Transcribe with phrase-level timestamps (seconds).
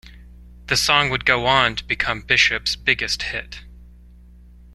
[0.65, 3.59] The song would go on to become Bishop's biggest hit.